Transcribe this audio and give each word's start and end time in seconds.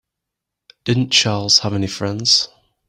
Didn't 0.83 1.11
Charles 1.11 1.59
have 1.59 1.75
any 1.75 1.85
friends? 1.85 2.49